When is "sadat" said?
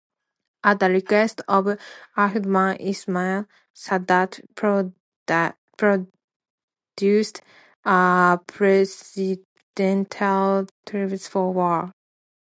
3.75-4.39